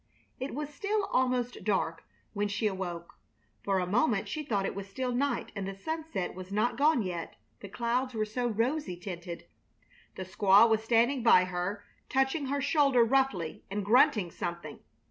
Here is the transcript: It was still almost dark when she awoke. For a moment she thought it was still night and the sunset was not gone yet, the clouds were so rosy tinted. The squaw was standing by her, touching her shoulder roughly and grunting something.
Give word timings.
It 0.39 0.55
was 0.55 0.73
still 0.73 1.03
almost 1.11 1.63
dark 1.63 2.03
when 2.33 2.47
she 2.47 2.65
awoke. 2.65 3.19
For 3.63 3.77
a 3.77 3.85
moment 3.85 4.27
she 4.27 4.41
thought 4.41 4.65
it 4.65 4.73
was 4.73 4.89
still 4.89 5.11
night 5.11 5.51
and 5.55 5.67
the 5.67 5.75
sunset 5.75 6.33
was 6.33 6.51
not 6.51 6.75
gone 6.75 7.03
yet, 7.03 7.35
the 7.59 7.69
clouds 7.69 8.15
were 8.15 8.25
so 8.25 8.47
rosy 8.47 8.97
tinted. 8.97 9.45
The 10.15 10.23
squaw 10.25 10.67
was 10.67 10.81
standing 10.83 11.21
by 11.21 11.43
her, 11.43 11.83
touching 12.09 12.47
her 12.47 12.61
shoulder 12.61 13.03
roughly 13.03 13.63
and 13.69 13.85
grunting 13.85 14.31
something. 14.31 14.79